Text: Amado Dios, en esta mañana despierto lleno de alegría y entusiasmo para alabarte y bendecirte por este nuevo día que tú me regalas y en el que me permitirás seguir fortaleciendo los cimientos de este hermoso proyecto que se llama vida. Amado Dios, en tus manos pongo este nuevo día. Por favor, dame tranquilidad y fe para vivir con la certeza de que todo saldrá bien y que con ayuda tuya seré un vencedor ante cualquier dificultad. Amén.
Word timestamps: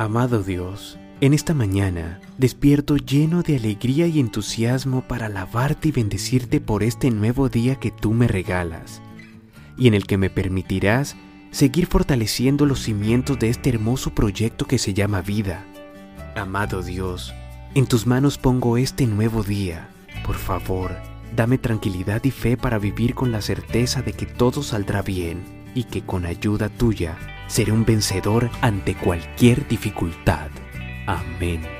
Amado 0.00 0.42
Dios, 0.42 0.98
en 1.20 1.34
esta 1.34 1.52
mañana 1.52 2.22
despierto 2.38 2.96
lleno 2.96 3.42
de 3.42 3.56
alegría 3.56 4.06
y 4.06 4.18
entusiasmo 4.18 5.02
para 5.06 5.26
alabarte 5.26 5.88
y 5.88 5.92
bendecirte 5.92 6.58
por 6.58 6.82
este 6.82 7.10
nuevo 7.10 7.50
día 7.50 7.74
que 7.74 7.90
tú 7.90 8.14
me 8.14 8.26
regalas 8.26 9.02
y 9.76 9.88
en 9.88 9.92
el 9.92 10.06
que 10.06 10.16
me 10.16 10.30
permitirás 10.30 11.16
seguir 11.50 11.86
fortaleciendo 11.86 12.64
los 12.64 12.80
cimientos 12.80 13.38
de 13.38 13.50
este 13.50 13.68
hermoso 13.68 14.14
proyecto 14.14 14.64
que 14.64 14.78
se 14.78 14.94
llama 14.94 15.20
vida. 15.20 15.66
Amado 16.34 16.82
Dios, 16.82 17.34
en 17.74 17.84
tus 17.84 18.06
manos 18.06 18.38
pongo 18.38 18.78
este 18.78 19.06
nuevo 19.06 19.42
día. 19.42 19.90
Por 20.24 20.36
favor, 20.36 20.96
dame 21.36 21.58
tranquilidad 21.58 22.24
y 22.24 22.30
fe 22.30 22.56
para 22.56 22.78
vivir 22.78 23.14
con 23.14 23.32
la 23.32 23.42
certeza 23.42 24.00
de 24.00 24.14
que 24.14 24.24
todo 24.24 24.62
saldrá 24.62 25.02
bien 25.02 25.42
y 25.74 25.84
que 25.84 26.00
con 26.00 26.24
ayuda 26.24 26.70
tuya 26.70 27.18
seré 27.50 27.72
un 27.72 27.84
vencedor 27.84 28.48
ante 28.62 28.94
cualquier 28.94 29.66
dificultad. 29.66 30.50
Amén. 31.06 31.79